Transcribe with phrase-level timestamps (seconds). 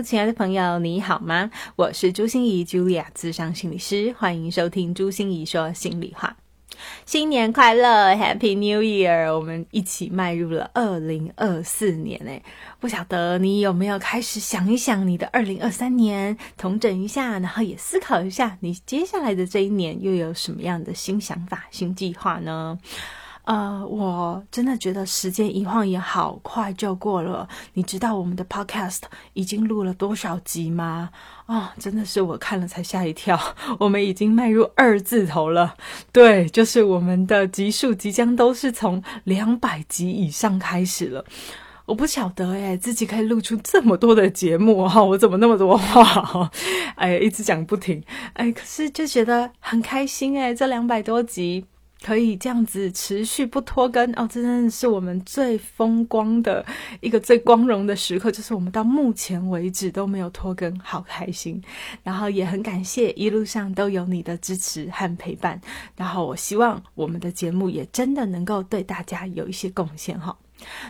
[0.00, 1.50] 亲爱的朋友，你好吗？
[1.76, 6.36] 我是朱心怡，Julia，智商心理师，欢迎收听朱心怡说心里话。
[7.04, 9.32] 新年快乐，Happy New Year！
[9.34, 12.42] 我们一起迈入了二零二四年诶，
[12.80, 22.78] 不晓得你有没有开始想一想你的二零二三年，统整一下，然后也思考一下你接下来的这一年又有什么样的新想法、新计划呢？
[23.44, 27.48] 呃，我真的觉得时间一晃眼，好快就过了。
[27.74, 29.00] 你知道我们的 Podcast
[29.32, 31.10] 已经录了多少集吗？
[31.46, 33.38] 啊，真的是我看了才吓一跳。
[33.80, 35.74] 我们已经迈入二字头了，
[36.12, 41.24] 对，就是我们的集数即将都是从两百集以上开始了。
[41.86, 46.48] 我不晓得哎，自己可以录出这么多的节目哈，我怎么那么多话？
[46.94, 48.00] 哎，一直讲不停。
[48.34, 51.66] 哎，可是就觉得很开心哎，这两百多集。
[52.02, 56.64] 可以这样子持续不拖更哦，真的是我们最风光的
[57.00, 61.62] 一个最光荣的时刻，就是我们到目前为止都没有拖更，好开心。
[62.02, 65.60] 然后也很感谢一路上都有你的支持和陪伴。
[65.96, 70.36] 然后我希望我们的节目也真的能够对大家有一些贡献哈。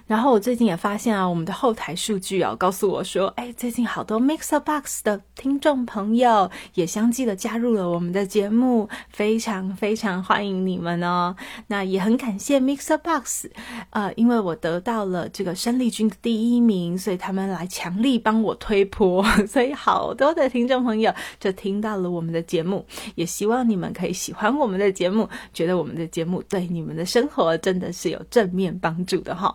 [0.07, 11.35] 然后我最近也发现啊，我们的后台数据啊告诉我说，哎，最近好多 Mixer Box 的听众朋友也相继的加入了我们的节目，非常非常欢迎你们哦。
[11.69, 13.47] 那也很感谢 Mixer Box，
[13.91, 22.85] 呃，因为我得到了这个生力军的第一名，所以他们来强力帮我推波， 所以好多的听众朋友就听到了我们的节目，
[23.15, 29.55] 也希望你们可以喜欢我们的节目，觉得我们的节目对你们的生活真的是有正面帮助的哈。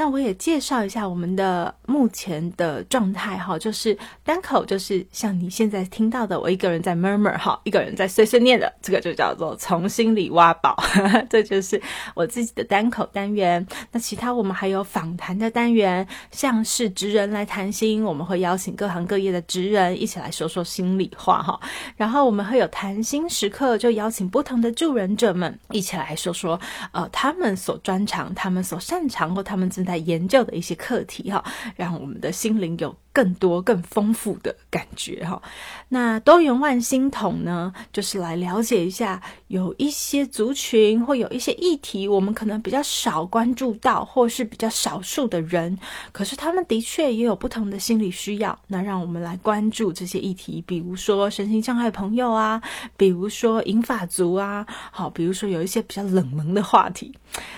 [0.00, 3.94] 那我也介绍一下我们的目前的状态哈，就是
[4.24, 10.74] 单口，就是像你现在听到的，我一个人在 murmur 哈，一个人在碎碎念的，这个就叫做从心里挖宝，
[11.28, 11.78] 这就是
[12.14, 13.66] 我自己的单口单元。
[13.92, 21.60] 那其他我们还有访谈的单元，像是职人来谈心，我们会邀请各行各业的职人一起来说说心里话哈。
[21.98, 26.58] 然后我们会有谈心时刻，就邀请不同的助人者们一起来说说，
[26.92, 29.89] 呃，他们所专长、他们所擅长或他们正在。
[29.90, 32.94] 在研究的一些课题哈，让我们的心灵有。
[33.12, 35.42] 更多更丰富的感觉哈，
[35.88, 45.76] 那多元万星筒呢，就是来了解一下有一些族群或有一些议题，我们可能比较少关注到，或是比较少数的人，
[46.12, 52.62] 可是他们的确也有不同的心理需要，那让我们来关注这些议题，比如说身心障碍朋友啊，
[52.96, 57.12] 比如说银发族啊，好，比如说有一些比较冷门的话题，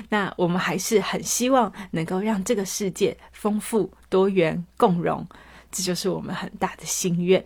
[0.09, 3.93] 那我们还是很希望能够让这个世界丰富。
[4.09, 5.27] 多元共融，
[5.71, 7.45] 这就是我们很大的心愿。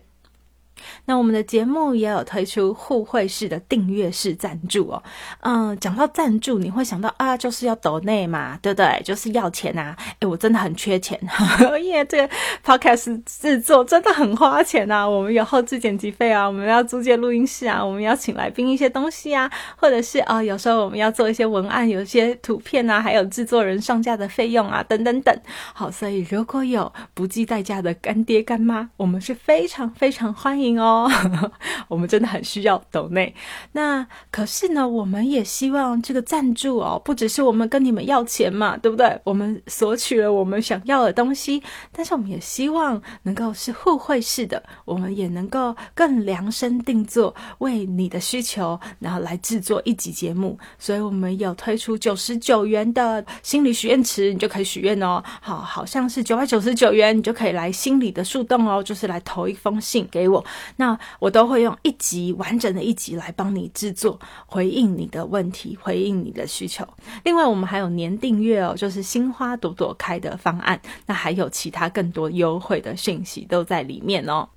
[1.05, 5.03] 那我们的节目也有推出互惠式的订阅式赞助哦。
[5.41, 9.01] 嗯，讲到赞助，你会想到啊，就是要抖内嘛，对不对？
[9.03, 9.95] 就是要钱啊。
[10.19, 11.19] 哎，我真的很缺钱，
[11.81, 12.29] 因为这个
[12.65, 15.07] podcast 制作真的很花钱啊。
[15.07, 25.35] 我们有后置剪辑费啊，我们要租借录音室啊，我们要请来宾一些东西啊，或者是啊，有时候我们要做一些文案，有一些图片啊，还有制作人上架的费用啊，等等等。
[25.73, 30.66] 好，所以如果有不计代价的干爹干妈，我们是非常非常欢迎。
[30.75, 31.07] 哦，
[31.87, 33.33] 我们真的很需要抖内。
[33.73, 39.21] 那可是呢，我们也希望这个赞助哦，不只是我们跟你们要钱嘛，对不对？
[39.23, 41.61] 我们索取了我们想要的东西，
[41.91, 50.57] 但是我们也希望能够是互惠式的，我们也能够更量身定做，为你的需求，然后来制作一集节目。
[50.79, 55.21] 所以我们有推出九十九元的心理许愿池，你就可以许愿哦。
[55.41, 60.43] 好，好像是九百九十九元，你就可以来心理的树洞哦，就是来投一封信给我。
[60.77, 66.87] 那我都会用一集完整的一集来帮你制作，回应你的问题，回应你的需求。
[67.23, 70.79] 另外，我们还有年订阅哦，就是心花朵朵开的方案。
[71.05, 74.49] 那还有其他更多优惠的讯息都在里面哦。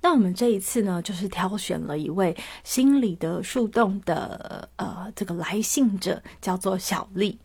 [0.00, 7.38] 那我们这一次呢，就是挑选了一位心理的树洞的呃这个来信者，叫做小丽。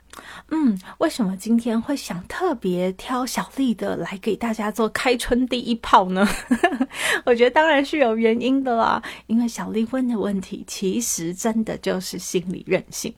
[0.49, 6.27] 嗯，为什么今天会想特别挑小丽的来给大家做开春第一炮呢？
[7.25, 13.13] 我觉得当然是有原因的啦，因为小丽问的问题其实真的就是心理韧性。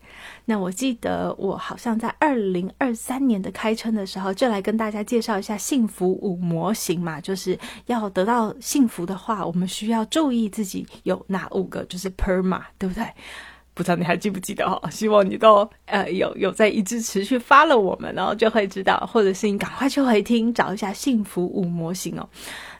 [0.45, 7.57] 那我记得我好像在二零二三年的开春的时候，就来跟大家介绍一下幸福五模型嘛，就是
[7.87, 13.07] 要得到幸福的话，我们需要注意自己有哪五个，就是 PERMA，对不对？
[13.73, 14.89] 不知道你还记不记得哈？
[14.89, 22.29] 希望你都呃有有在一直持续发了我们，然后就会知道，或者是你赶快去回听找一下幸福五模型哦。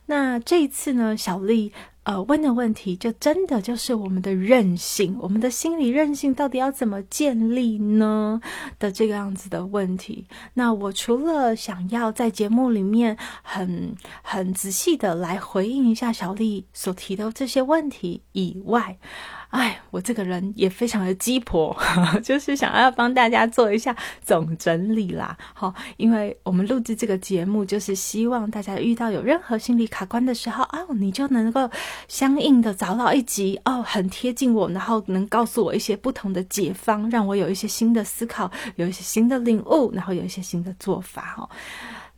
[0.05, 1.71] 那这一次呢，小丽
[2.03, 8.41] 呃问的问题就真的就是我们的韧性，我们的心理韧性到底要怎么建立呢
[8.77, 10.27] 的这个样子的问题。
[10.55, 18.97] 那我除了想要在节目里面很很仔细的来回应一下小丽所提的这些问题以外，
[19.53, 21.77] 哎，我这个人也非常的鸡婆，
[22.23, 23.95] 就是想要帮大家做一下
[24.25, 25.37] 总整理啦。
[25.53, 31.69] 好，因为我们录制这个节目，就是希望大家遇到有任何心理卡关的时候，哦，你就能够
[32.07, 41.47] 相应的找到一集哦，很贴近我，然后能告诉我一些不同的解方，让我有一些新的思考，有一些新的领悟，然后有一些新的做法哦。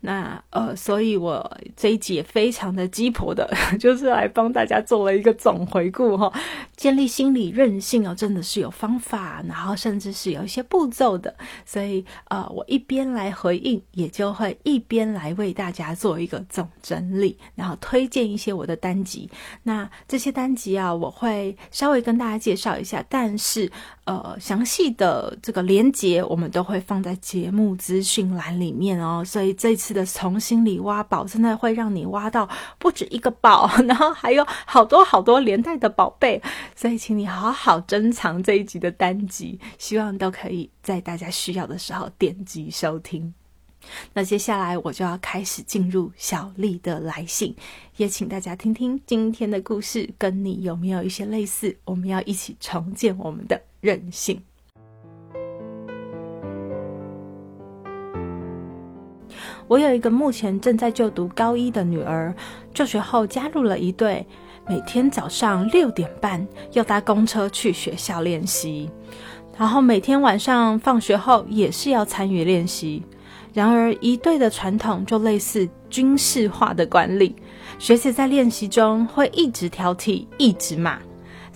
[0.06, 6.32] 那呃，所以我这一集也非常的鸡婆的， 就是来帮大家做了一个总回顾哈。
[6.78, 11.34] 建立心理韧性哦，真的是有方法，然后甚至是有一些步骤的。
[11.66, 19.28] 所以呃，我一边来回应，也就会一边来为大家做一个总整理，然后推荐一些我的单集。
[19.64, 23.72] 那这些单集啊，我会稍微跟大家介绍一下，但是
[24.04, 29.24] 呃，详细的这个连接我们都会放在节目资讯栏里面哦。
[29.26, 29.95] 所以这次。
[29.96, 32.48] 的从心里挖宝，真的会让你挖到
[32.78, 36.40] 不止一个宝， 然后还有好多好多连带的宝贝，
[36.76, 43.34] 所以请你好好珍藏这一集的单集，希望都可以在大家需要的时候点击收听。
[44.14, 47.56] 那接下来我就要开始进入小丽的来信，
[47.98, 51.78] 也请大家听听今天的故事，跟你有没有一些类似？
[51.86, 54.42] 我们要一起重建我们的韧性。
[59.68, 62.34] 我有一个目前正在就读高一的女儿，
[62.74, 64.26] 就学后加入了一队，
[64.68, 68.90] 每天早上六点半要搭公车去学校练习，
[69.58, 73.04] 然后每天晚上放学后也是要参与练习。
[73.54, 77.34] 然而，一队的传统就类似军事化的管理，
[77.80, 81.00] 学姐在练习中会一直挑剔，一直骂。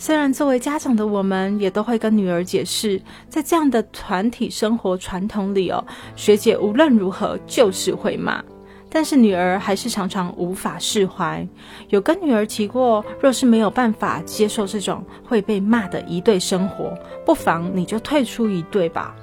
[0.01, 5.85] 虽然作为家长的我们也都会跟女儿解释，在这样的团体生活传统里哦，
[6.15, 8.41] 学姐无论如何就是会骂，
[8.89, 11.45] 但是女儿还是常常无法释怀。
[11.89, 19.13] 有跟女儿提过，若是没有办法接受这种会被骂的一对生活，不妨你就退出一对吧。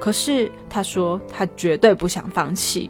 [0.00, 2.88] 可是她说她绝对不想放弃。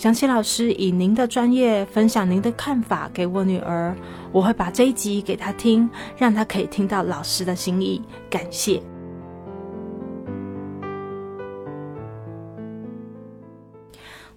[0.00, 3.94] 想起老师以您的专业分享您的看法给我女儿，
[4.32, 5.86] 我会把这一集给她听，
[6.16, 8.00] 让她可以听到老师的心意。
[8.30, 8.82] 感谢。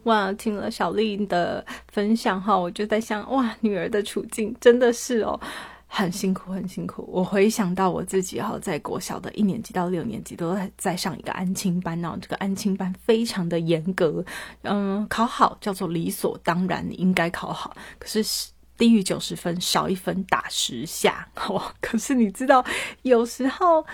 [0.03, 5.39] 哇，听了小丽的分享哈，我就在想，哇，女儿的处境真的是哦。
[5.95, 7.07] 很辛苦，很辛苦。
[7.07, 14.25] 我回想到我自己哈，在国小的一年级到六年级都在在上一个安亲班哦，这个安亲班非常的严格，
[14.63, 17.77] 嗯，考好叫做理所当然，你应该考好。
[17.99, 21.27] 可是低于九十分，少一分打十下。
[21.47, 22.65] 哦，可是你知道，
[23.03, 23.85] 有时候。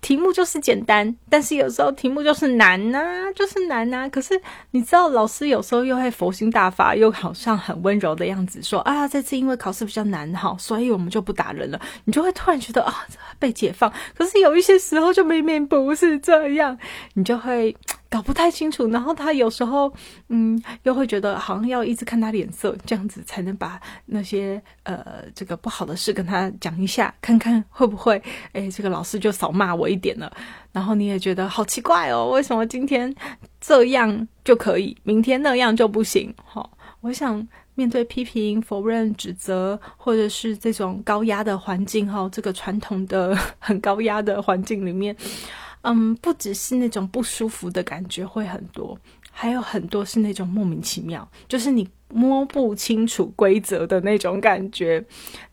[0.00, 2.98] 题目就是简单，但是有时候题目就是难呐，
[3.34, 4.08] 就是难呐。
[4.08, 11.80] 可是你知道，老师有时候又会佛心大发，又好像很温柔的样子，说啊，这次因为考试比较难哈，所以我们就不打人了。
[12.04, 13.06] 你就会突然觉得啊，
[13.38, 13.92] 被解放。
[14.16, 16.78] 可是有一些时候就明明不是这样，
[17.14, 17.76] 你就会。
[18.10, 19.90] 搞不太清楚，然后他有时候，
[20.28, 28.20] 嗯，又会觉得好像要一直看他脸色，这样子才能把那些呃这个不好的事跟他讲一下，看看会不会，
[28.52, 30.30] 哎，这个老师就少骂我一点了。
[30.72, 33.14] 然后你也觉得好奇怪哦，为什么今天
[33.60, 36.34] 这样就可以，明天那样就不行？
[36.44, 36.68] 哈，
[37.02, 45.16] 我想面对批评、否认、指责，或者是这种高压的环境，哈，这个传统的 很高压的环境里面。
[45.82, 48.98] 嗯，不只是那种不舒服的感觉会很多，
[49.30, 55.02] 还有很多是那种莫名其妙，就是你摸不清楚规则的那种感觉。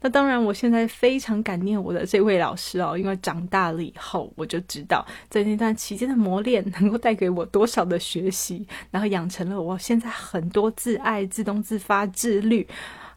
[0.02, 12.68] 那当然，我现在非常感念我的这位老师哦，因为长大了以后，我就知道在那段期间的磨练能够带给我多少的学习，然后养成了我现在很多自爱、自动自发、自律。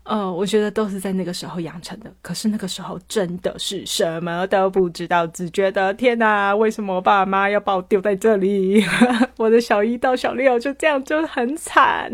[0.05, 2.13] 呃，我觉得都是在那个时候养成的。
[2.23, 8.85] 可是那个时候真的是什么都不知道，只觉得天哪，为什么我爸妈要把我丢在这里？
[9.39, 12.11] 我的小一到小六就这样就很惨。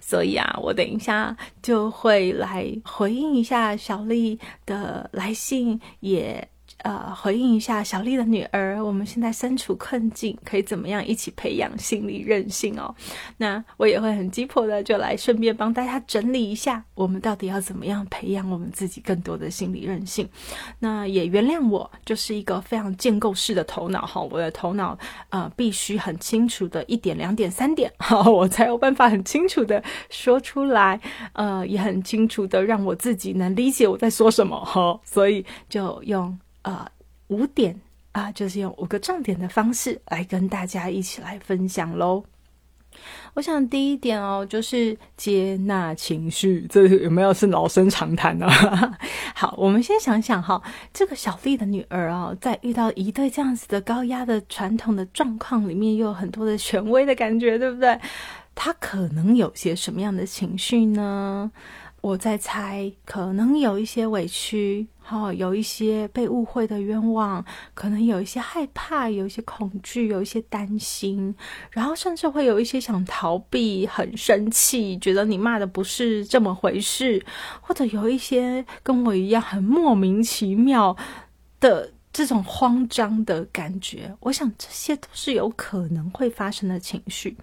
[0.00, 6.46] 所以啊，我等一下就会来回应一下小丽的来信，也。
[6.82, 12.94] 呃，回应一下小丽的女儿，我们现在身处困境，可以怎么样一起培养心理韧性哦？
[13.36, 20.28] 那我也会很急迫的，就来顺便帮大家整理一下，我们到底要怎么样培养我们自己更多的心理韧性？
[20.80, 24.98] 那也原谅我，就是一个非常建构式的头脑哈，我的头脑
[25.30, 31.00] 呃必须很清楚的一点、两点、三点， 好，我才有办法很清楚的说出来，
[31.34, 36.36] 呃，也很清楚的让我自己能理解我在说什么哈，所以就用。
[36.62, 36.86] 呃，
[37.28, 37.80] 五点
[38.12, 42.24] 啊，就是用五个重点的方式来跟大家一起来分享喽。
[43.32, 48.46] 我想第一点哦，就是接纳情绪，这有没有是老生常谈呢？
[49.34, 57.98] 好，我们先想想哈，这个小丽的女儿啊，在遇到一对这样子的高压的传统的状况里面，又有很多的权威的感觉，对不对？
[58.54, 61.50] 她可能有些什么样的情绪呢？
[62.02, 67.44] 我在猜，可能有一些委屈，哈，有一些被误会的冤枉，
[67.74, 71.32] 可能有一些害怕，有一些恐惧，有一些担心，
[71.70, 77.24] 然后甚至会有一些想逃避，很生气，觉得你骂的不是这么回事，
[77.60, 80.96] 或者有一些跟我一样很莫名其妙
[81.60, 84.12] 的这种慌张的感觉。
[84.18, 87.36] 我想这些都是有可能会发生的情绪。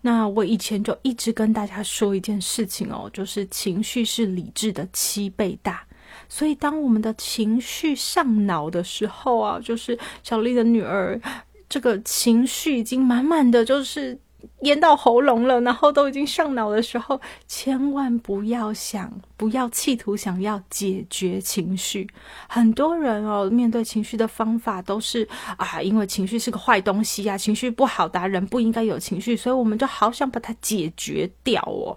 [0.00, 5.84] 那我以前就一直跟大家说一件事情哦，就是情绪是理智的七倍大，
[6.28, 11.20] 所以当我们的情绪上脑的时候啊，就是小丽的女儿，
[11.68, 14.18] 这个情绪已经满满的就是。
[14.62, 22.08] 咽到喉咙了，然后都已经上脑的时候，千万不要想，不要企图想要解决情绪。
[22.48, 31.96] 很多人哦，面对情绪的方法都是啊，因为情绪是个坏东西呀，情绪不好的人不应该有情绪，所以我们就好想把它解决掉哦。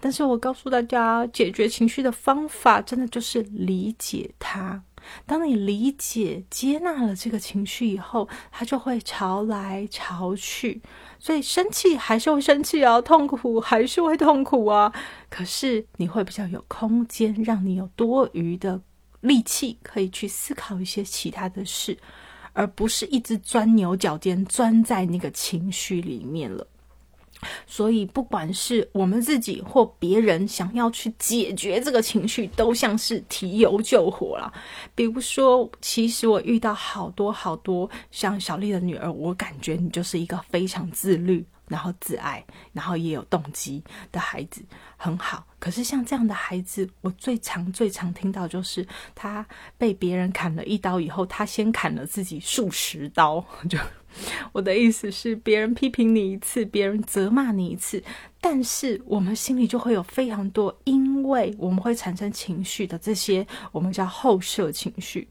[0.00, 4.82] 但是我告诉大家，解决情绪的方法，真的就是理解它。
[5.26, 10.80] 当你理解、接纳了这个情绪以后，它就会潮来潮去。
[11.18, 14.92] 所以生气还是会生气啊，痛苦还是会痛苦啊。
[15.28, 18.80] 可是你会比较有空间，让你有多余的
[19.20, 21.98] 力气，可以去思考一些其他的事，
[22.52, 26.66] 而不是一直钻牛角尖，钻在那个情绪里面了。
[27.66, 34.52] 所以，不管是我们自己或别人想要去解决这个情绪，都像是提油救火了。
[34.94, 41.44] 比如说，其实我遇到好多好多像小丽的女儿，我感觉你就是一个非常自律。
[41.68, 42.42] 然后自爱，
[42.72, 44.62] 然后也有动机的孩子
[44.96, 45.46] 很好。
[45.58, 53.44] 可是像这样的孩子，我最常最常听到就是他被别人砍了一刀以后，他先砍了自己数十刀。
[53.68, 53.78] 就
[54.52, 58.02] 我的意思是，别人批评你一次，别人责骂你一次。
[58.40, 65.28] 但是我们心里就会有非常多，因为我们会产生情绪的这些，我们叫后设情绪。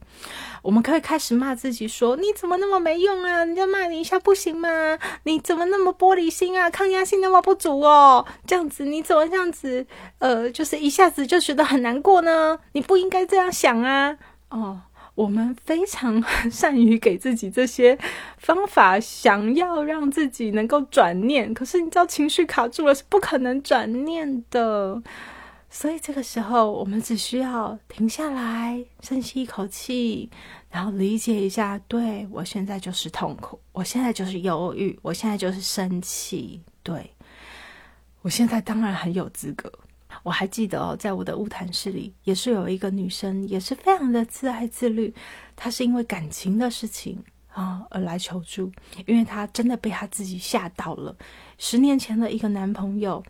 [0.62, 3.46] 我们可以开始骂自己说：“你怎么那么没用啊？
[3.46, 5.00] 人家骂你一下不行吗？
[5.24, 6.70] 你怎么那么玻璃心啊？
[6.70, 8.26] 抗压性那么不足哦？
[8.46, 9.88] 这样子你怎么这样子？
[10.20, 12.60] 呃，就是一下子就觉得很难过呢？
[12.74, 14.18] 你不应该这样想啊！
[14.50, 14.82] 哦。”
[15.18, 17.98] 我们非常 善于给自己这些
[18.38, 21.52] 方法，想要让自己能够转念。
[21.56, 25.02] 可是你知道，情绪卡住了是不可能转念的。
[25.72, 30.30] 所以这个时候，我们只需要停下来，深吸一口气，
[30.70, 36.62] 然后理解一下：对我现在就是痛苦，我现在就是忧郁，我现在就是生气。
[36.84, 37.12] 对
[38.22, 39.72] 我现在当然很有资格。
[40.28, 45.14] 我还记得哦，在我的物谈室里，也是有一个女生，也是非常的自爱自律。
[45.56, 48.70] 她是因为感情的事情啊而来求助，
[49.06, 51.16] 因为她真的被她自己吓到了。
[51.58, 53.24] 十年前的一个男朋友，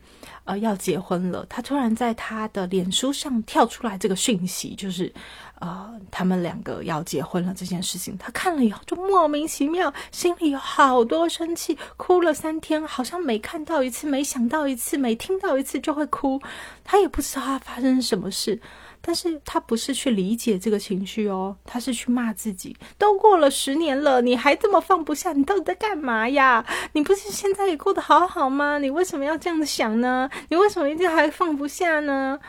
[0.45, 5.13] 呃，要结婚了，她突然在她的脸书上跳出来这个讯息，就是。
[5.59, 16.39] 呃，他们两个要结婚了这件事情，他看了以后就莫名其妙，心里有好多生气，哭了三天，好像每看到一次，每想到一次，每听到一次就会哭。
[16.83, 18.61] 他也不知道他发生什么事，
[19.01, 22.77] 但是他不是去理解这个情绪哦，他是去骂自己。
[22.97, 26.63] 都过了十年了，你还这么放不下，你到底在干嘛呀？
[26.93, 28.77] 你不是现在也过得好好吗？
[28.77, 30.29] 你为什么要这样子想呢？
[30.49, 32.39] 你为什么一定还放不下呢？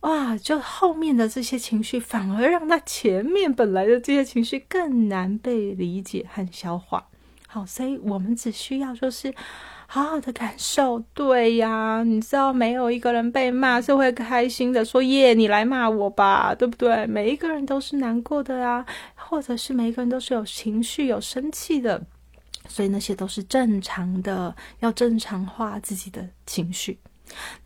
[0.00, 0.36] 哇！
[0.38, 7.06] 就后面的这些情绪，反而让他前面本来的这些情绪更难被理解和消化。
[7.46, 9.34] 好，所以我们只需要就是
[9.86, 11.00] 好好的感受。
[11.12, 17.06] 对呀，你知道没有一个人被骂是会开心的，说耶，你来骂我吧，对不对？
[17.06, 22.00] 每一个人都是难过的啊，或者是每一个人都是有情绪、有生气的，
[22.68, 26.98] 所以那些都是正常的，要正常化自己的情绪。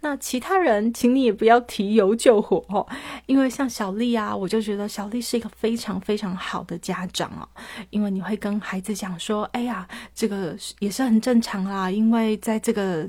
[0.00, 2.86] 那其他人，请你也不要提油救火哦，
[3.26, 7.48] 因为像小丽啊，我就觉得小丽是一个非常非常好的家长哦，
[7.90, 13.08] 因为你会跟孩子讲说，哎呀，这个也是很正常啦，因为在这个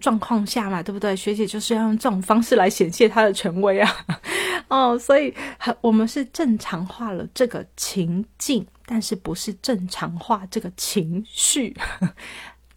[0.00, 1.14] 状况下嘛，对不对？
[1.14, 3.96] 学姐就是要用这种方式来显现她的权威啊，
[4.68, 5.32] 哦，所以
[5.80, 11.74] 我们是正常化了这个情境，但是不是正常化这个情绪。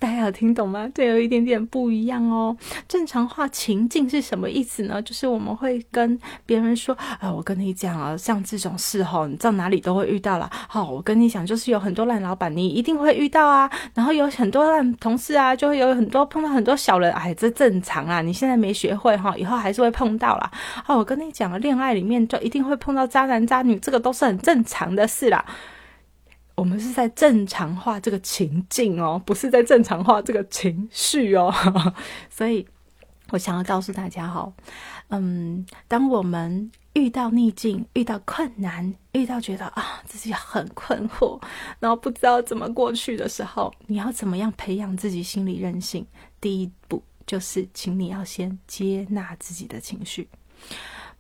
[0.04, 0.86] 大家有听懂吗？
[0.94, 2.54] 这有一点点不一样哦。
[2.90, 5.02] 正常化情境是什么意思呢？
[5.02, 10.50] 就是我们会跟别人说：“啊，我跟你讲啊，像这种事哈，你到哪里都会遇到了。
[10.68, 13.72] 好，我跟你讲，就是有很多烂老板，你一定会遇到啊。
[13.94, 17.10] 然后有很多烂同事啊，就会有很多碰到很多小人。
[17.14, 18.22] 哎，这正常啊。
[18.22, 20.52] 你现在没学会哈，以后还是会碰到啦。
[20.86, 25.46] 哦，我跟你讲，恋爱里面就一定会碰到渣男渣女，这个都是很正常的事啦。”
[26.56, 31.54] 我们是在正常化这个情境哦，不是在正常化这个情绪哦。
[32.30, 32.68] 所以，
[33.32, 34.52] 我想要告诉大家哈，
[35.10, 41.42] 嗯，当我们遇到逆境、遇到困难、遇到觉得啊自己很困惑，
[41.80, 46.06] 然后不知道怎么过去的时候，你要怎么样培养自己心理韧性？
[46.40, 50.30] 第一步就是，请你要先接纳自己的情绪。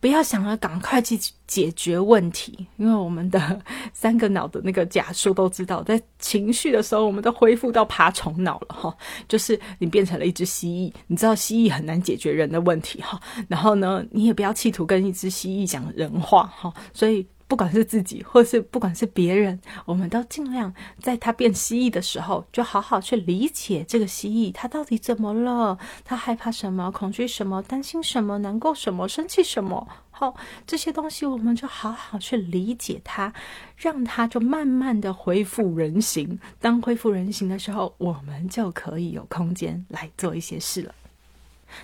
[0.03, 1.17] 不要想着赶快去
[1.47, 3.57] 解决问题，因为我们的
[3.95, 8.93] 三个脑的那个假说都知道，在情绪的时候，我们都恢复到爬虫脑了哈。
[9.29, 13.17] 就是你变成了一只蜥蜴，你知道蜥蜴很难解决人的问题哈。
[13.47, 16.73] 然后呢，你也不要企图跟一只蜥蜴讲人话哈。
[16.91, 17.25] 所以。
[17.47, 25.77] 不管是自己，或是不管是别人，我们都尽量在他变蜥蜴的时候，就好好去理解这个蜥蜴，他到底怎么了？
[26.03, 26.91] 他害怕什么？
[26.91, 27.61] 恐惧什么？
[27.61, 28.39] 担心什么？
[28.39, 29.07] 难过什么？
[29.07, 29.87] 生气什么？
[30.09, 30.35] 好，
[30.65, 33.33] 这些东西我们就好好去理解它，
[33.75, 36.39] 让它就慢慢的恢复人形。
[36.59, 40.93] 当恢复人形的时候，我们就可以有空间来做一些事了。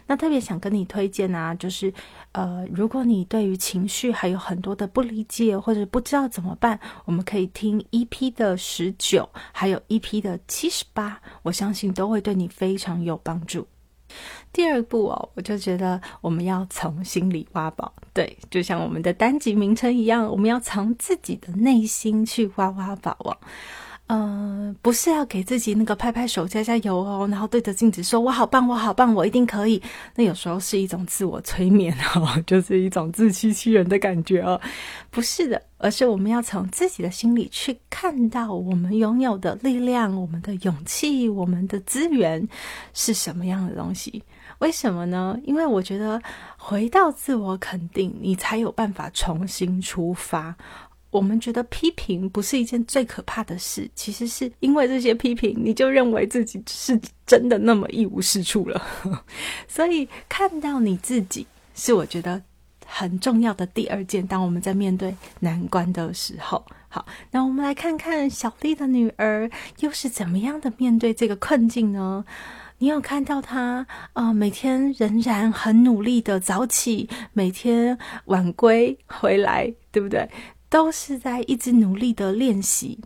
[0.07, 1.93] 那特别想跟你推荐啊，就是，
[2.31, 13.67] 呃，如果你对于情绪还有很多的不理解或者不知道怎么办，我们可以听 EP 的十九，还有 EP 的七十八，我相信都会对你非常有帮助。
[14.51, 23.37] 第二步哦，我就觉得我们要从心里挖宝，对，就像我们的单集名称一样，我们要从自己的内心去挖挖宝哦。
[24.11, 29.79] 嗯，不是要给自己那个拍拍手、加加油哦，然后对着镜子说“我好棒，我好棒，我一定可以”。
[30.17, 34.59] 那有时候是一种自我催眠哦， 就是一种自欺欺人的感觉哦。
[35.11, 42.49] 不是的，而是我们要从自己的心里去看到我们拥有的力量、我们的勇气、我们的资源
[42.95, 44.23] 是什么样的东西。
[44.57, 45.39] 为什么呢？
[45.43, 46.19] 因为我觉得
[46.57, 50.55] 回到自我肯定，你才有办法重新出发。
[51.11, 58.81] 我们觉得批评不是一件最可怕的事，其实是因为这些批评，你就认为自己是真的那么一无是处了。
[59.67, 62.41] 所以看到你自己，是我觉得
[62.85, 64.25] 很重要的第二件。
[64.25, 72.23] 当我们在面对难关的时候，好，那我们来看看小丽的女儿又是怎么样的面对这个困境呢？
[72.81, 80.29] 你有看到她啊，每天仍然很努力的早起，每天晚归回来，对不对？
[80.69, 82.99] 都是在一直努力的练习。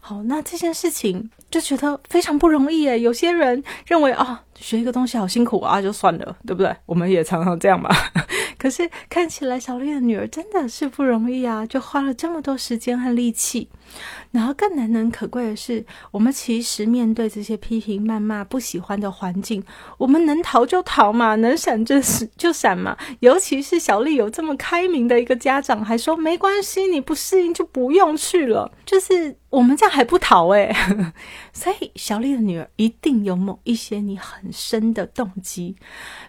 [0.00, 3.00] 好，那这件事情就觉得非常不容易诶。
[3.00, 6.74] 有些人认为啊，学一个东西好辛苦啊，就算了，对不对？
[6.86, 7.90] 我们也常常这样吧。
[8.58, 13.68] 可是看起来小丽的女儿真的是不容易啊，就花了这么多时间和力气。
[14.32, 19.62] 然后更难能可贵的是，我们其实面对这些批评、谩骂、不喜欢的环境，
[19.96, 21.94] 我们能逃就逃嘛，能闪就
[22.36, 22.94] 就闪嘛。
[23.20, 28.70] 尤其是小丽有这么开明的一个家长，还说没关系，你不适应就不用去了。
[28.84, 30.74] 就是我们这样还不逃诶。
[31.52, 35.76] 所以小丽的女儿一定有某一些你很深的动机。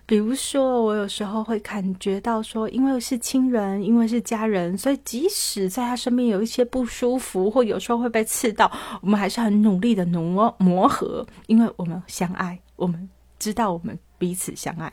[0.06, 14.92] 比如说，我有时候会感觉到说，因为是亲人，因为是家人，所以即使在他身边有一些不舒服，或有时候会被刺到，我们还是很努力的磨磨合，因为我们相爱，我们知道我们彼此相爱。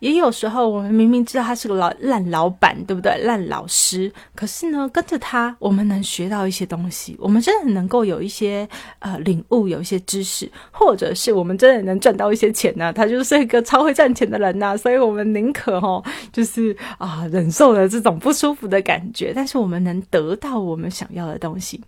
[0.00, 3.16] 也有时候，我们明明知道他是个老烂老板，对不对？
[3.24, 12.92] 烂老师，可是呢，跟着他，我们能学到一些东西，我们真的能够有一些呃领悟，有一些知识，或者是我们真的能赚到一些钱呢？
[12.92, 21.82] 他就是一个超会赚钱的人呐，所以我们宁可哈，就是啊，忍受了这种不舒服的感觉，但是我们能得到我们想要的东西。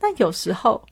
[0.00, 0.82] 那有时候。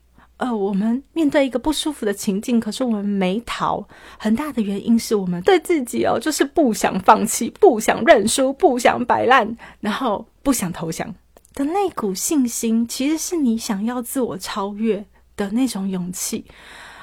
[0.43, 11.15] 呃，我们面对一个不舒服的情境，可是我们没逃，很大的原因是我们对自己哦，就是不想放弃，不想认输，不想摆烂，然后不想投降
[11.53, 15.05] 的那股信心，其实是你想要自我超越
[15.37, 16.43] 的那种勇气。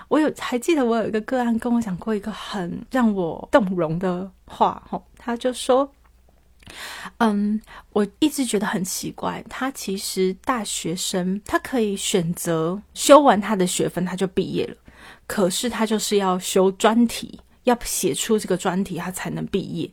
[0.09, 5.91] 我有还记得，我有一个个案跟我讲过一个很让我动容的话，吼，他就说。
[7.19, 7.61] 嗯，
[7.93, 9.45] 我一直觉得很奇怪。
[9.49, 14.77] 他其实大学生，他可以选择修完他的学分，他就毕业了。
[15.27, 19.91] 可是他就是要修专题，要写出这个专题，他才能毕业。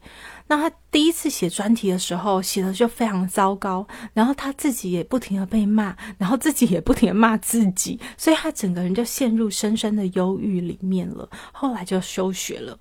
[0.47, 11.29] 那他第一次写专题的时候，写的就非常糟糕，然后他自己也不停的被骂，然后自己也不停的骂自己，所以他整个人就陷入深深的忧郁里面了。
[11.51, 12.77] 后来就休学了。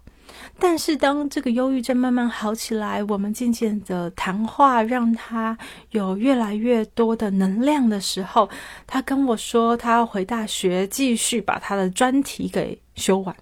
[0.59, 5.57] 但是当这个忧郁症慢慢好起来，我们渐渐的谈话，让他
[5.91, 8.49] 有越来越多的能量的时候，
[8.87, 13.37] 他跟我说他要回大学继续把他的专题给修完。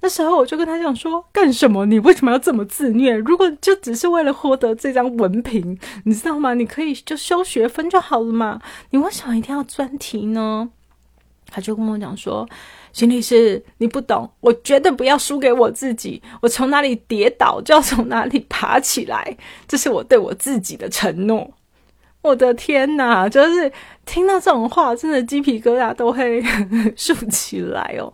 [0.00, 1.86] 那时候我就跟他讲说：“干什么？
[1.86, 3.16] 你为什么要这么自虐？
[3.16, 6.54] 如果就只是为了获得这张文凭，你知道吗？
[6.54, 8.60] 你可以就修学分就好了嘛，
[8.90, 10.70] 你为什么一定要专题呢？”
[11.52, 12.48] 他就跟我讲说。
[12.92, 16.20] 心理师，你不懂，我绝对不要输给我自己。
[16.42, 19.36] 我从哪里跌倒，就要从哪里爬起来，
[19.68, 21.50] 这是我对我自己的承诺。
[22.22, 23.72] 我的天哪，就是
[24.04, 26.42] 听到这种话，真的鸡皮疙瘩都会
[26.94, 28.12] 竖起来哦。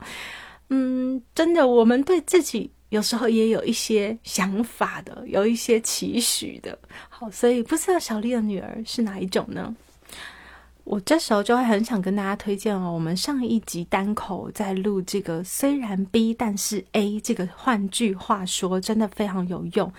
[0.70, 6.78] 嗯，真的，我们对自己有时候也有一些想法的，有一些期许的。
[7.08, 9.74] 好，所以不知道小丽的女儿是哪一种呢？
[10.86, 19.92] 我这时候就会很想跟大家推荐哦，我们上一集单口在录这个，虽然 B 但是 A 这个，换句话说，真的非常有用。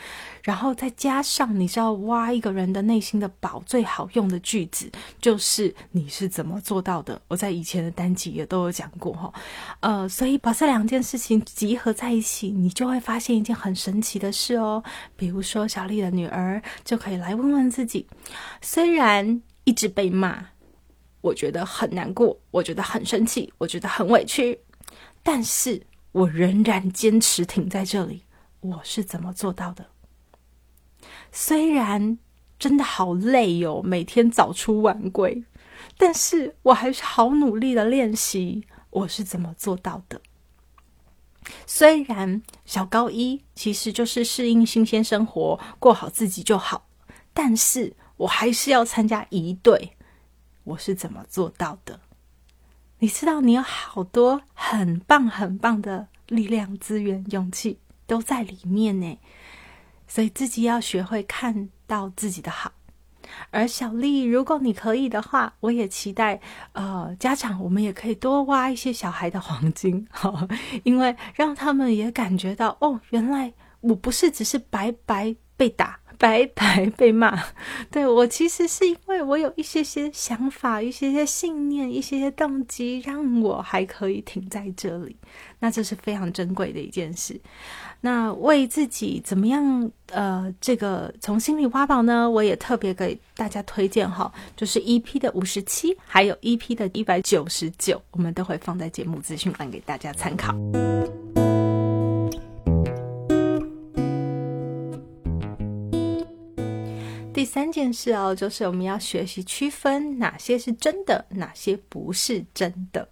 [0.43, 7.21] 然后再加上你知道挖一个人的内心的宝，最好用的句子就是你是怎么做到的？
[7.27, 9.33] 我在以前的单集也都有讲过哈。
[9.81, 14.81] 呃，所以把这两件事情集合在一起，你就会发现一件很神奇的事哦。
[15.17, 18.07] 比如说小丽的女儿就可以来问问自己，
[18.61, 20.45] 虽然一直被骂。
[21.27, 24.57] 我觉得很难过，我觉得很生气，我觉得很委屈，
[25.21, 25.81] 但是
[26.13, 28.23] 我仍然坚持停在这里。
[28.61, 29.87] 我是怎么做到的？
[31.33, 32.17] 虽然
[32.57, 35.43] 真的好累哟，每天早出晚归，
[35.97, 38.65] 但是我还是好努力的练习。
[38.89, 40.21] 我是怎么做到的？
[41.65, 46.87] 虽然小高一其实就是适应新鲜生活，过好自己就好，
[47.33, 49.96] 但是我还是要参加一队。
[50.67, 51.99] 我是怎么做到的？
[52.99, 59.17] 你知道，你有好多很棒很棒的力量、资源、勇气都在里面呢。
[60.07, 62.71] 所以自己要学会看到自己的好。
[63.49, 66.39] 而小丽，如果你可以的话，我也期待
[66.73, 70.47] 呃，家长我们也可以多挖一些小孩的黄金，哈，
[70.83, 75.99] 因为让他们也感觉到哦，原来我不是只是白白被打。
[76.19, 77.37] 白白被骂，
[77.91, 85.15] 对我其实是因为我有一些些想法、一些些信念、一些些动机，让我还可以停在这里。
[85.59, 87.39] 那这是非常珍贵的一件事。
[88.01, 89.91] 那为自己怎么样？
[90.07, 92.29] 呃，这个从心里挖宝呢？
[92.29, 100.55] 我也特别给大家推荐哈，就是 EP 的五十七，还有 EP 的一百九十九，我们都会放在节目资讯栏给大家参考。
[107.47, 113.07] 三件事哦，就是我们要学习区分哪些是真的，哪些不是真的。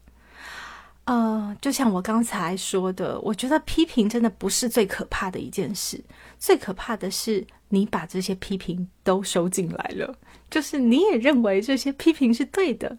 [1.05, 6.03] 呃，就像我刚才说的，我觉得批评真的不是最可怕的一件事，
[6.37, 10.15] 最可怕的是你把这些批评都收进来了，
[10.49, 12.97] 就是你也认为这些批评是对的。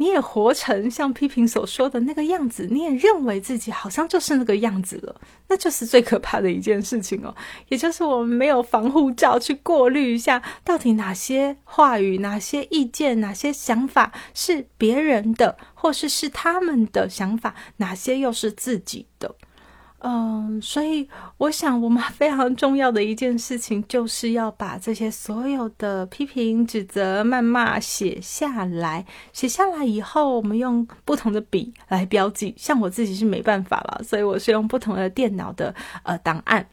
[0.00, 7.34] 你也活成像批评所说的那个样子，你也认为自己好像就是那个样子了，那就是最可怕的一件事情哦。
[7.68, 19.34] 也就是我们没有防护罩去过滤一下，到底哪些话语、哪些意见、哪些想法是别人的，或是是他们的想法，哪些又是自己的。
[20.02, 29.04] 嗯，所以我想，我们 非常重要的一件事情，就是要把这些所有的批评、指责、谩骂写下来。
[29.32, 32.54] 写下来以后，我们用不同的笔来标记。
[32.56, 36.66] 像我自己是没办法了，所以我是用不同的电脑的呃档案。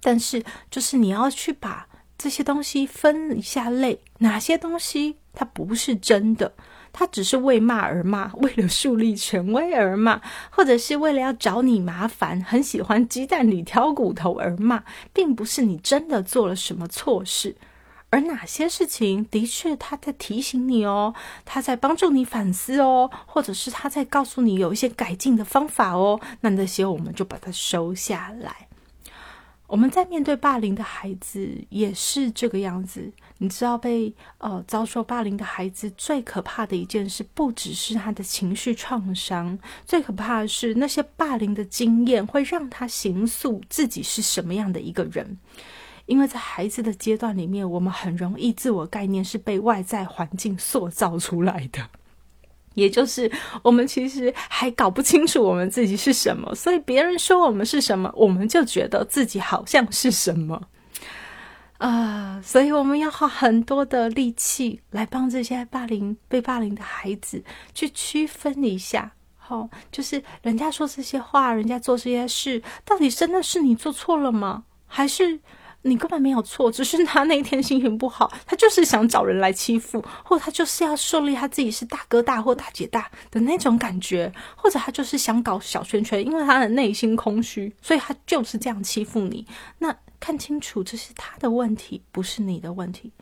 [0.00, 6.52] 但是，就是你要去把这些东西分一下类，哪些东西它不是真的。
[6.98, 14.82] 他只是为骂而骂， 为了树立权威而骂，或者是为了要找你麻烦，很喜欢鸡蛋里挑骨头而骂，
[15.12, 17.54] 并不是你真的做了什么错事，
[18.10, 28.67] 而哪些事情的确他在提醒你哦，他在帮助你反思哦，或者是他在告诉你有一些改进的方法哦，那那些我们就把它收下来。
[29.68, 33.12] 我们在面对霸凌的孩子也是这个样子。
[33.36, 45.36] 你知道，被呃遭受霸凌的孩子最可怕的一件事，不只是他的情绪创伤，最可怕的是那些霸凌的经验会让他形塑自己是什么样的一个人。
[46.06, 51.90] 因为在孩子的阶段里面，我们很容易自我概念是被外在环境塑造出来的。
[52.78, 53.30] 也就是
[53.62, 60.62] 我们其实还搞不清楚我们自己是什么，所以别人说我们是什么，我们就觉得自己好像是什么
[61.78, 62.40] 啊。
[62.42, 67.42] 所以我们要花很多的力气来帮这些霸凌、被霸凌的孩子
[67.74, 69.12] 去区分一下。
[69.36, 74.64] 好，就是人家说这些话，人家做这些事，到底真的是你做错了吗？
[74.86, 75.40] 还是？
[75.82, 89.46] 你根本没有错，只是他那一天心情不好，他就是想找人来欺负，或他就是要树立他自己是大哥大或大姐大的那种感觉，或者他就是想搞小圈圈，因为他的内心空虚，所以他就是这样欺负你。
[89.78, 93.12] 那看清楚，这是他的问题，不是你的问题。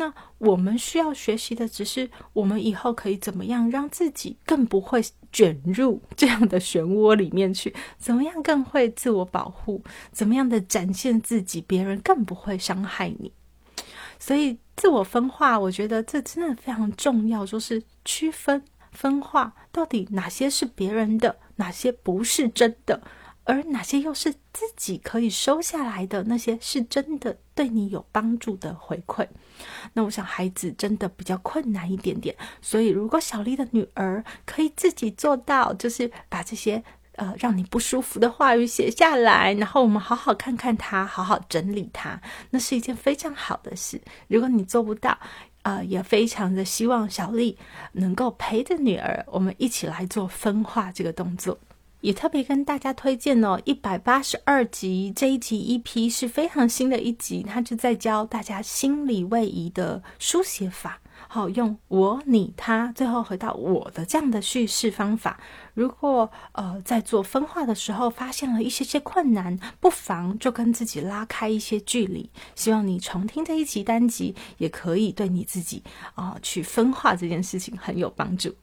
[0.00, 7.74] 那我们需要学习的，只是我们以后可以怎么样让自己更不会卷入 这样的漩涡里面去？
[7.98, 9.84] 怎么样更会自我保护？
[10.10, 13.30] 怎么样的展现自己，别人更不会伤害你？
[14.18, 23.02] 所以自我分化，我觉得这真的非常重要，就是区分分化到底哪些是别人的，哪些不是真的。
[23.50, 26.22] 而哪些又是自己可以收下来的？
[26.22, 29.26] 那些是真的对你有帮助的回馈。
[29.92, 36.80] 那我想孩子真的比较困难一点点，所以如果小丽的女儿可以自己做到，就是把这些
[37.16, 44.00] 呃让你不舒服的话语写下来，然后我们好好看看它，好好整理它，那是一件非常好的事。
[44.28, 45.18] 如果你做不到，
[45.62, 47.58] 呃，也非常的希望小丽
[47.94, 51.58] 能够陪着女儿，我们一起来做分化这个动作。
[52.00, 65.38] 也特别跟大家推荐哦，一百八十二集这一集 EP 是非常新的一集，它就在教大家心理位移的书写法，好用我、你、他，最后回到我的这样的叙事方法。
[65.74, 72.30] 如果呃在做分化的时候发现了一些些困难，不妨就跟自己拉开一些距离。
[72.54, 75.82] 希望你重听这一集单集，也可以对你自己
[76.14, 78.54] 啊去分化这件事情很有帮助。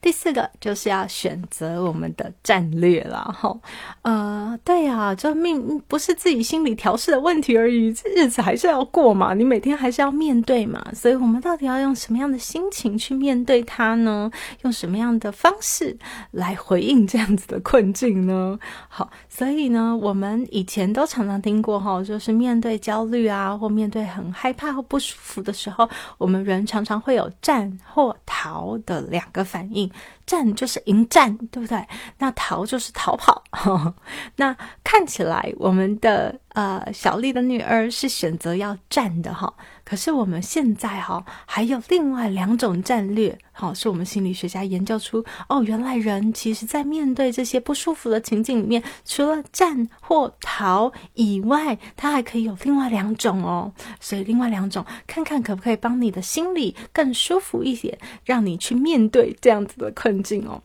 [0.00, 3.54] 第四个就是要选择我们的战略了哈，
[4.00, 14.30] 呃，对呀，就命不是自己心理调试的问题而已，这日子还是要过嘛，你每天还是要面对嘛，所以我们到底要用什么样的心情去面对它呢？
[14.62, 15.94] 用什么样的方式
[16.30, 18.58] 来回应这样子的困境呢？
[18.88, 29.90] 好，所以呢，我们以前都常常听过哈，就是面对焦虑啊，或面对很害怕或不舒服的时候，我们人常常会有战或逃的两个反应。
[30.26, 31.84] 战就是迎战，对不对？
[32.18, 33.42] 那逃就是逃跑。
[34.36, 39.52] 那看起来我们的呃小丽的女儿是选择要战的哈。
[39.90, 53.72] 可是我们现在哈还有另外两种战略，好，是我们心理学家研究出哦，原来人其实在面对这些不舒服的情境里面，除了战或逃以外，他还可以有另外两种哦。
[53.98, 60.62] 所以另外两种，看看可不可以帮你的心理更舒服一点，让你去面对这样子的困境哦。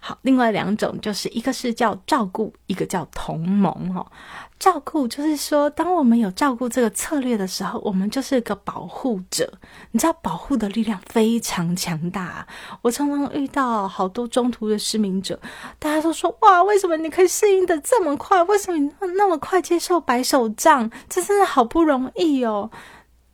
[0.00, 4.06] 好，另外两种就是一个是叫照顾，一个叫同盟哈。
[4.58, 9.52] 照顾就是说，当我们有照顾这个策略的时候，我们就是个保护者。
[9.90, 12.46] 你知道，保护的力量非常强大。
[12.80, 15.38] 我常常遇到好多中途的失明者，
[15.78, 18.42] 大家都说：“哇，为什么你可以适应的这么快？
[18.44, 20.90] 为什么你那么快接受白手杖？
[21.08, 22.70] 这真的好不容易哦。”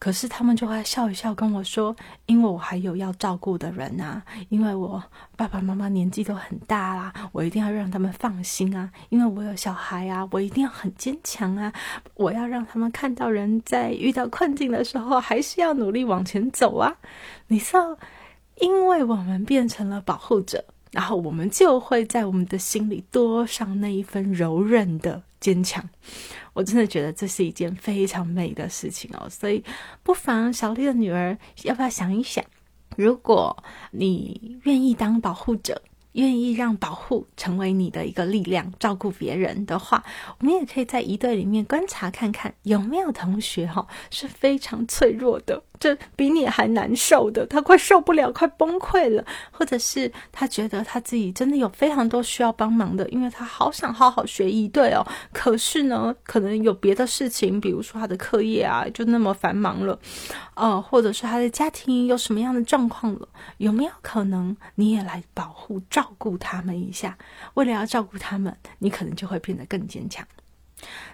[0.02, 1.94] 可是他们就会笑一笑跟我说
[2.26, 5.00] ：“因为我还有要照顾的人啊，因为我
[5.36, 8.90] 爸爸妈妈年纪都很大啦，我一定要让他们放心啊。
[9.10, 11.72] 因为我有小孩啊，我一定要很坚强啊。
[12.14, 16.96] 我要让他们看到人在遇到困境的时候，还是要努力往前走啊。
[17.46, 17.96] 你说，
[18.56, 25.88] 因为我们变成了保护者，然后我们就会在我们的心里多上那一份柔韧的坚强。”
[26.52, 29.62] 我真的觉得这是一件非常美的事情哦，所以
[30.02, 32.44] 不妨小丽的女儿要不要想一想，
[32.96, 35.80] 如果你愿意当保护者，
[36.12, 40.04] 愿意让保护成为你的一个力量，照顾别人的话，
[40.38, 45.62] 我们也可以在一队里面观察看看有没有同学哈是非常脆弱的。
[45.82, 59.98] 这比你还难受的，他快受不了，快崩溃了，或者是他觉得他自己真的有非常多需要帮忙的，因为他好想好好学医对哦，可是呢，可能有别的事情，比如说他的课业啊，就那么繁忙了，
[60.54, 67.18] 呃，或者是他的家庭有什么样的状况了，有没有可能你也来保护、照顾他们一下？
[67.54, 70.24] 为了要照顾他们，你可能就会变得更坚强。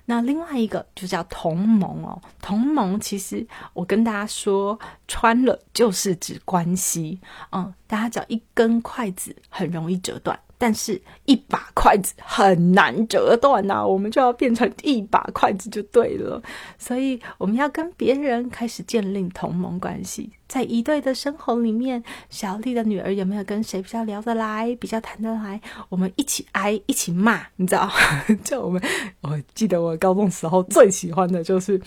[0.06, 7.20] 那另外一个就叫同盟哦，同盟其实我跟大家说穿了就是指关系，
[7.52, 10.38] 嗯，大家只要一根筷子很容易折断。
[10.58, 16.42] 但是，一把筷子很难折断呐，我们就要变成一把筷子就对了。
[16.76, 20.30] 所以，我们要跟别人开始建立同盟关系。
[20.48, 25.60] 在一对的生活里面，小丽的女儿有没有跟谁比较聊得来、比较谈得来？
[25.88, 27.88] 我们一起挨，一起骂，你知道？
[28.42, 28.82] 就我们，
[29.22, 31.80] 我记得我高中时候最喜欢的就是，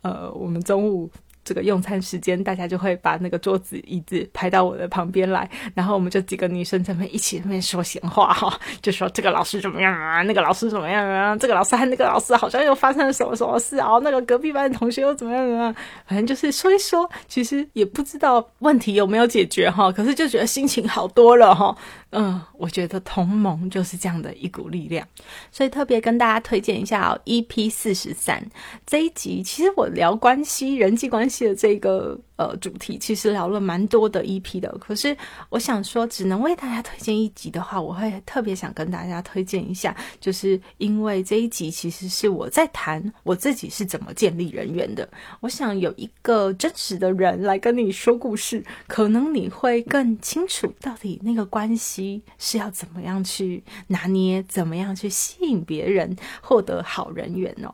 [0.00, 1.10] 呃，我们中午。
[1.44, 15.74] 这个用餐时间，大家就会把那个桌子椅子排到我的旁边来，然后我们就几个女生在那一起在那说闲话哈，就说这个老师怎么样啊，那个老师怎么样啊，这个老师和那个老师好像又发生了什么什么事啊，那个隔壁班的同学又怎么样怎么样，
[16.06, 21.76] 反正就是说一说，其实也不知道问题有没有解决哈，可是就觉得心情好多了哈。
[22.16, 25.04] 嗯，我觉得同盟就是这样的一股力量，
[25.50, 28.40] 所以特别跟大家推荐一下哦，EP 四十三
[28.86, 32.18] 这一集，其实我聊关系、人际关系的这个。
[32.36, 35.16] 呃，主题其实聊了蛮多的 EP 的，可是
[35.50, 45.08] 我想说，只能为大家推荐一集的话，我会特别想跟大家推荐一下，就是因为这一集其实是我在谈我自己是怎么建立人缘的。
[45.38, 57.72] 我想有一个真实的人来跟你说故事，可能你会更清楚到底那个关系是要怎么样去拿捏，怎么样去吸引别人，获得好人缘哦。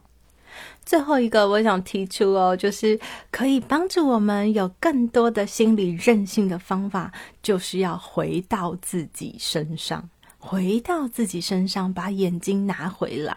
[0.91, 2.99] 最后一个，我想提出哦，就是
[3.31, 13.37] 可以帮助我们有更多的心理韧性的方法，就是要回到自己身上，回到自己身上，把眼睛拿回来。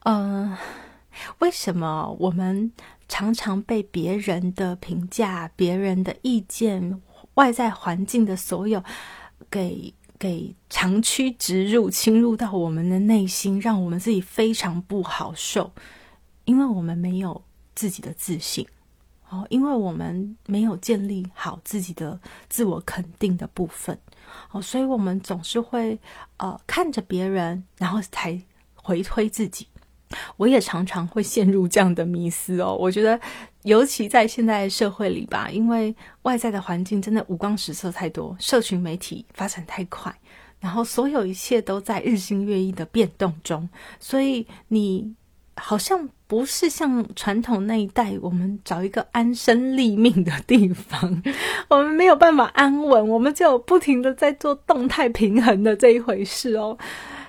[0.00, 0.56] 嗯，
[1.38, 2.72] 为什么我们
[3.08, 7.00] 常常被别人的评价、别人的意见、
[7.34, 8.82] 外在环境的所有
[9.48, 15.70] 给给长驱直入、侵入到我们的内心，让我们自己非常不好受？
[16.44, 17.42] 因为我们没有
[17.74, 18.66] 自己的自信，
[19.30, 23.98] 哦，因为我们没有建立好自己的自我肯定的部分，
[24.50, 25.98] 哦，所以我们总是会
[26.36, 28.40] 呃看着别人，然后才
[28.74, 29.66] 回推自己。
[30.36, 32.76] 我也常常会陷入这样的迷思哦。
[32.78, 33.18] 我觉得，
[33.62, 40.14] 尤其在现在社会里吧，因为外在的环境真的五光十色太多，社群媒体发展太快，
[40.60, 45.16] 然后所有一切都在日新月异的变动中，所以你。
[45.56, 51.22] 好像不是像传统那一代，我们找一个安身立命的地方，
[51.68, 56.76] 我们没有办法安稳，我们就不停的在做动态平衡的这一回事哦，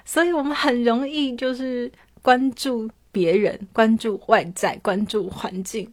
[0.03, 5.91] 所以我们很容易就是关注别人、关注外在、关注环境，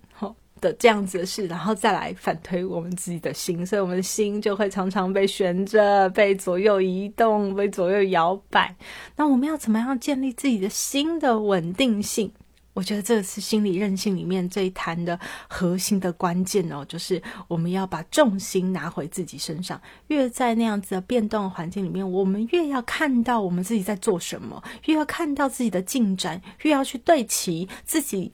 [0.62, 8.74] 的这样子的事，然后再来反推我们自己的心，所以我们的心就会常常被悬着、被左右移动、被左右摇摆。
[9.16, 12.32] 那我们要怎么样建立自己的心的稳定性？
[12.74, 19.80] 我觉得这是心理韧性里面这一谈的核心的关键哦，就是我们要把重心拿回自己身上。
[20.06, 28.32] 越在那样子的变动环境里面，我们越要看到我们自己在做什么，越要看到自己的进展，越要去对齐自己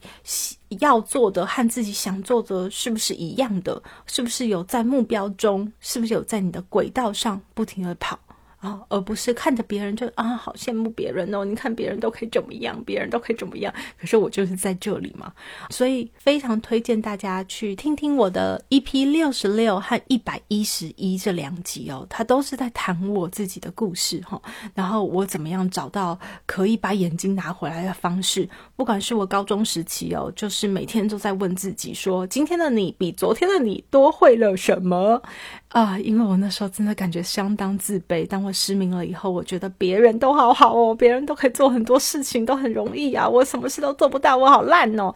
[0.79, 8.17] 要做的和自己想做的是不是一样的，是不是有在目标中，是不是有在你的轨道上不停的跑。
[8.59, 11.45] 啊，而不是看着别人就啊，好羡慕别人哦！
[11.45, 15.31] 你看别人都可以怎么样，别人都可以怎么样，可是我就是在这里嘛。
[15.69, 24.41] 所以非常推荐大家去听听我的 EP 六十六和一百一十一这两集哦，它都是在谈我自己的故事哈。
[24.73, 28.47] 然后我怎么样找到可以把眼睛拿回来的方式？
[28.75, 35.21] 不管是我高中时期哦，就是每天都在问自己说：今天的你比昨天的你多会了什么？
[35.69, 38.27] 啊，因为我那时候真的感觉相当自卑。
[38.27, 45.13] 当我失明了以后，我觉得别人都好好哦，别人都可以做很多事情，都很容易啊，我什么事都做不到，我好烂哦。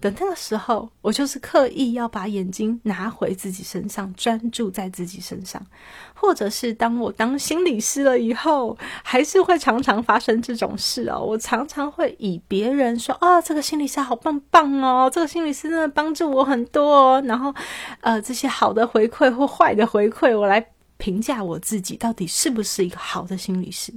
[0.00, 5.64] 等那个时候，我就是刻意要把眼睛拿回自己身上，专注在自己身上。
[6.12, 11.20] 或者是当我当心理师了以后，还是会常常发生这种事哦。
[11.20, 17.22] 我常常会以别人说：“哦，这个心理师好棒棒哦，这个心理师真的帮助我很多。”哦。
[17.26, 17.54] 然后，
[18.00, 20.60] 呃，这些好的回馈或坏的回馈，我来
[21.04, 23.92] 评价我自己到底是不是一个好的心理师。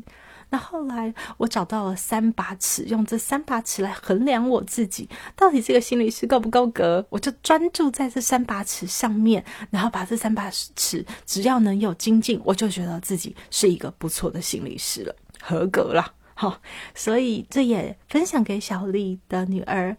[0.49, 7.05] 那后来我找到了三把尺，用这三把尺来衡量我自己，到底这个心理师够不够格？
[7.09, 16.13] 我就专注在这三把尺上面，然后把这三把尺只要能有精进，我就觉得自己是一个不错的心理师了，合格了。
[16.33, 16.59] 好，
[16.93, 19.95] 所以这也分享给小丽的女儿。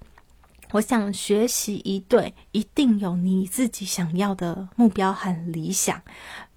[0.72, 6.02] 我想学习一对，一定有你自己想要的目标和理想，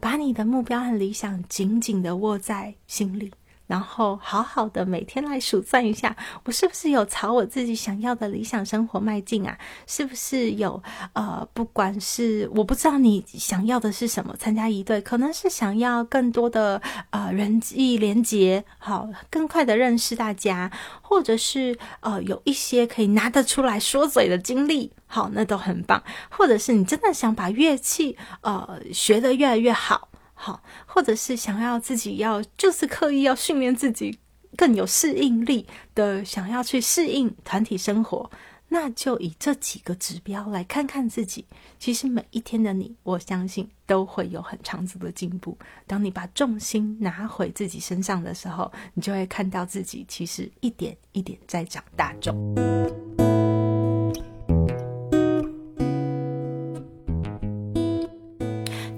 [0.02, 3.32] 把你的目标和理想紧紧的握在心里。
[3.72, 6.14] 然后好好的每天来数算一下，
[6.44, 9.58] 我是不是有朝我自己想要的理想生活迈进啊？
[9.88, 20.70] 是不是有呃，不管是我不知道你想要的是什么，参加一队可能是想要更多的呃人际连接，好，更快的认识大家，
[21.02, 26.04] 或者是呃有一些可以拿得出来说嘴的经历，好，那都很棒。
[26.30, 30.10] 或者是你真的想把乐器呃学得越来越好。
[30.44, 34.18] 好，或者是想要自己要，就是刻意要训练自己
[34.58, 38.28] 更有适应力的，想要去适应团体生活，
[38.70, 41.46] 那就以这几个指标来看看自己。
[41.78, 45.56] 其实每一天的你，我相信都会有很长足的进步。
[45.86, 52.34] 当你把重心拿回自己身上的时候，你就会看到自己其实一点一点在长大中。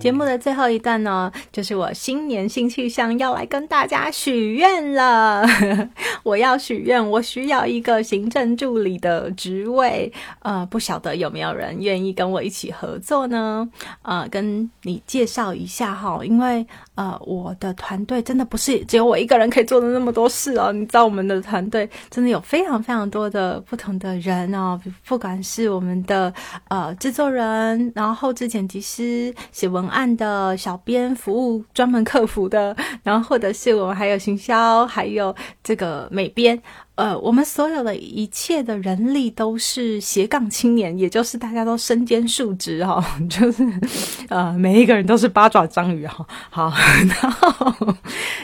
[0.03, 5.45] 节目的最后一段呢，就是我新年新气象要来跟大家许愿了。
[6.23, 10.11] 我要许愿，我需要一个行政助理的职位。
[10.39, 13.69] 呃，不晓得有没有人愿意跟我一起合作呢？
[14.01, 20.73] 呃，跟你介绍一下哈，因为呃，我的团队真的不是只有我一个人可以做的那么多事哦。
[20.73, 24.77] 你知道我们的团队真的有非常非常多的不同的人哦，
[25.07, 26.33] 不管是我们的
[26.67, 29.83] 呃制作人，然后后置剪辑师，写文。
[29.93, 36.59] 案的小编服务专门客服的，然后或者是我们还有行销，还有这个美编。
[36.95, 43.63] 呃，我们所有的一切的人力都是斜杠青年，也就是大家都身兼数职哈， 就是
[44.29, 46.23] 呃，每一个人都是八爪章鱼哈。
[46.51, 46.71] 好，
[47.09, 47.95] 然后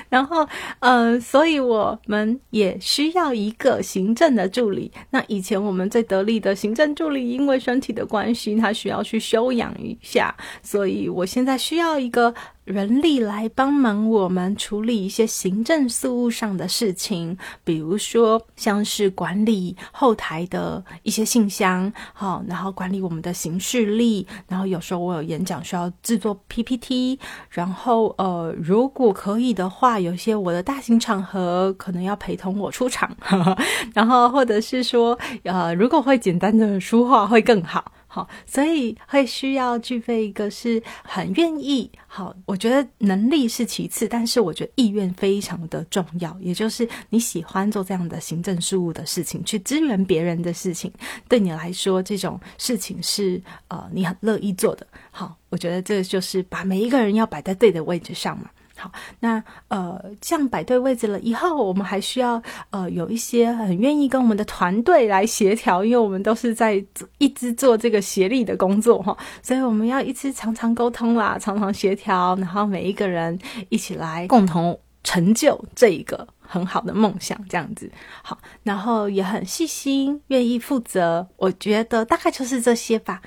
[0.10, 0.48] 然后
[0.80, 4.92] 呃，所以我们也需要一个行政的助理。
[5.12, 12.34] 那以前我们最得力的行政助理，因为身体的关系，他需要去休养一下，所以我现在需要一个。
[12.70, 27.18] 人力来帮忙我们处理一些行政事务上的事情，比如说像是管理后台的一些信箱，好，然后管理我们的行事历，然后有时候我有演讲需要制作 PPT，
[27.50, 33.10] 然后呃，如果可以的话，有些我的大型场合可能要陪同我出场，
[33.96, 37.92] 然后或者是说呃，如果会简单的书画会更好。
[38.12, 41.90] 好，所以会需要具备一个是很愿意。
[42.08, 46.36] 好，我觉得能力是其次，但是我觉得意愿非常的重要。
[46.42, 50.92] 也就是你喜欢做这样的行政事务的事情，去支援别人的事情，
[51.28, 54.88] 对你来说这种事情是呃你很乐意做的。
[55.12, 58.50] 好，我觉得这就是把每一个人要摆在对的位置上嘛。
[58.80, 66.82] 好，那呃，这样摆对位置了以后，我们还需要呃有一些很愿意跟我们的团队来协调，因为我们都是在
[67.18, 77.92] 一直做这个协力的工作哈，所以我们要一直常常沟通啦，常常协调，然后每一个人一起来共同成就这一个很好的梦想，这样子
[78.24, 83.22] 好，然后也很细心，愿意负责，我觉得大概就是这些吧。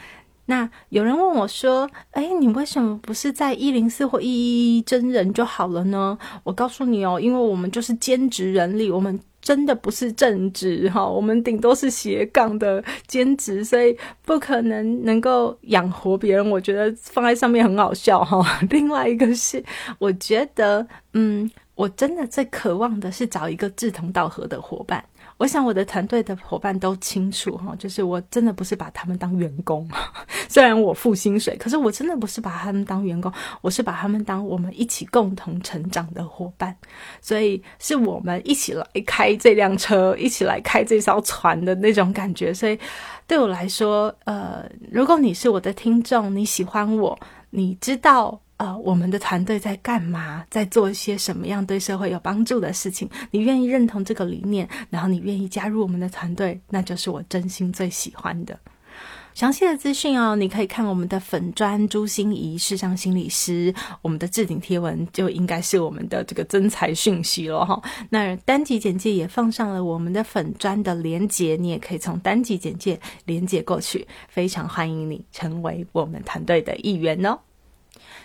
[0.46, 16.50] 那有人问我说：“哎，你为什么不是在一零四或一一一真人就好了呢？”我告诉你哦，因为我们就是兼职人力，我们真的不是正职哈，我们顶多是斜杠的兼职，所以不可能能够养活别人。
[16.50, 18.44] 我觉得放在上面很好笑哈。
[18.68, 19.62] 另外一个是，
[19.98, 25.04] 我觉得，嗯，我真的最渴望的是找一个志同道合的伙伴。
[25.42, 29.90] 我想我的团队的伙伴都清楚哈，就是我真的不是把他们当员工，
[30.48, 36.76] 虽然我付薪水，可是我真的不是把他们当员工，我是把他们当我们一起共同成长的伙伴，
[37.20, 42.54] 所以是我们一起来开这辆车，一起来开这艘船的那种感觉。
[42.54, 42.78] 所以
[43.26, 47.18] 对我来说，呃，如果你是我的听众，你喜欢我，
[47.50, 48.40] 你知道。
[48.62, 50.46] 呃，我们的团队在干嘛？
[50.48, 53.10] 在做一些什么样对社会有帮助的事情？
[53.32, 58.56] 你愿意认同这个理念，然后你愿意加入我们的团队，那就是我真心最喜欢的。
[59.34, 67.82] 详细的资讯哦，你可以看我们的粉砖朱心怡视上心理师，我们的置顶贴文就应该是我们的这个真才讯息了哈。
[68.10, 74.06] 那单集简介也放上了我们的粉砖的连接，你也可以从单集简介连接过去。
[74.28, 77.36] 非常欢迎你成为我们团队的一员哦。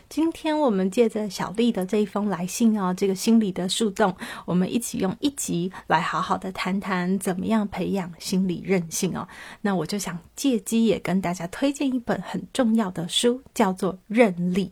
[0.10, 9.28] 今天我们借着小丽的这一封来信哦，这个心理的树洞，我们一起用一集来好好的谈谈怎么样培养心理韧性哦。
[9.62, 14.72] 那我就想借机也跟大家推荐一本很重要的书，叫做《韧力》。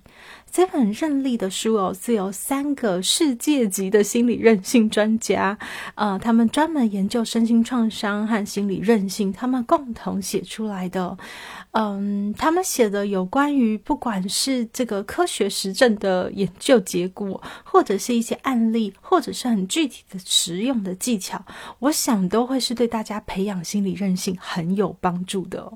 [0.50, 5.58] 这本韧力的书哦，是由三个世界级的心理韧性专家，
[5.96, 11.18] 呃，他们专门研究身心创伤和心理韧性，他们共同写出来的。
[11.78, 21.44] 嗯，他们写的有关于不管是这个科学实证的研究结果，或者是一些案例，或者是很具体的实用的技巧，
[21.80, 25.70] 我想都会是对大家培养心理韧性很有帮助的。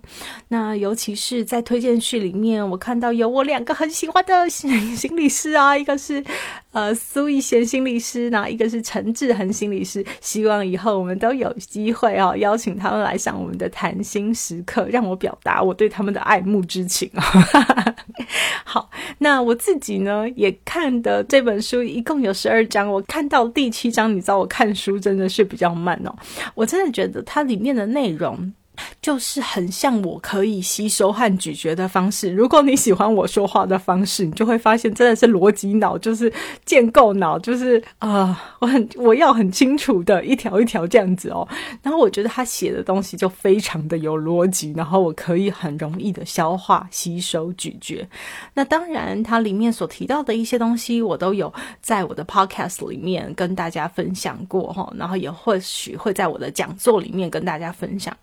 [0.48, 4.48] 那尤其是在推荐序里面，我看到有我两个很喜欢的。
[4.50, 6.24] 心理师啊，一个是
[6.72, 10.06] 呃苏逸贤心理师，然后一个是陈志恒心理师。
[10.22, 17.24] 希望以后我们都有机会哦，邀请他们来上我们的谈心时刻，让我表达我对他们的爱慕之情啊。
[18.64, 26.16] 好，那我自己呢也看的这本书一共有十二章，我看到第七章，你知道我看书真的是比较慢哦，
[26.54, 28.54] 我真的觉得它里面的内容。
[29.02, 32.30] 就是很像我可以吸收和咀嚼的方式。
[32.32, 36.32] 如果你喜欢我说话的方式，你就会发现真的是逻辑脑，就是
[36.66, 41.48] 建构脑，就是啊，我很我要很清楚的一条一条这样子哦。
[41.82, 48.08] 然后我觉得他写的东西就非常的有逻辑，然后我可以很容易的消化、吸收、咀嚼。
[48.54, 51.52] 那当然，它里面所提到的一些东西，我都有
[51.82, 58.16] 在我的 podcast 里面跟大家分享过哈，然后也或许会在我的讲座里面跟大家分享。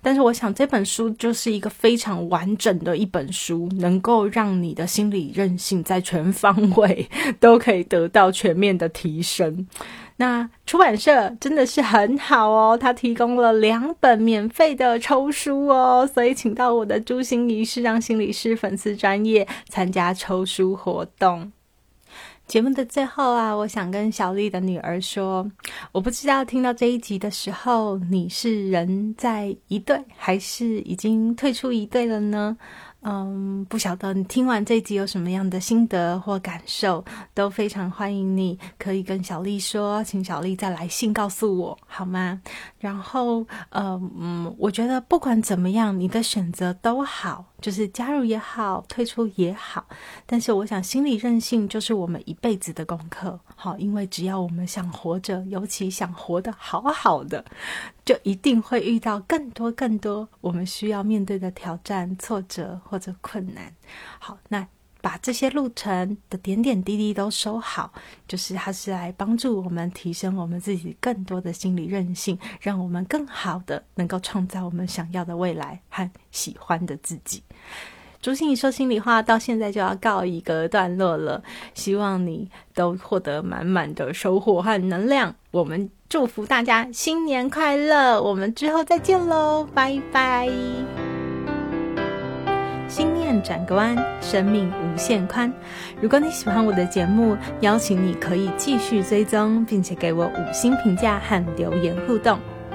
[0.00, 7.08] 但是我想这本书就是一个非常完整的一本书，能够让你的心理韧性在全方位
[7.40, 9.66] 都可以得到全面的提升。
[10.16, 21.52] 那出版社真的是很好哦，他提供了两本免费的抽书哦，所以请到我的朱心怡是让心理师粉丝专业参加抽书活动。
[22.48, 25.46] 节目的最后啊，我想跟小丽的女儿说，
[25.92, 32.56] 我不知道听到这一集的时候，你是人在一队，还是已经退出一队了呢？
[33.02, 42.40] 嗯，不晓得你听完这一集有什么样的心得或感受，都非常欢迎你可以跟小丽说，请小丽再来信告诉我好吗？
[42.80, 47.44] 然后，呃，嗯，我觉得不管怎么样，你的选择都好。
[47.60, 49.86] 就是加入也好，退出也好，
[50.26, 53.38] 但是我想心理韧性就是我们一辈子的功课。
[53.56, 57.44] 好，因为只要我们想活着，尤其想活得好好的，
[58.04, 63.74] 就一定会遇到更多更多我们需要面对的挑战、挫折或者困难。
[64.18, 64.66] 好，那。
[65.00, 67.92] 把这些路程的点点滴滴都收好，
[68.26, 77.40] 就是它是来帮助我们提升我们自己更多的心理韧性，让我们更好的能够创造我们想要的未来和喜欢的自己。
[78.20, 81.42] 朱心怡说心里话，到现在就要告一个段落了，
[81.72, 85.34] 希望你都获得满满的收获和能量。
[85.52, 90.48] 我们祝福大家新年快乐，我们之后再见喽，拜拜。
[92.88, 95.52] 心念转个弯，生命无限宽。
[96.00, 102.38] 如果你喜欢我的节目，邀请你可以继续追踪，并且给我五星评价和留言互动。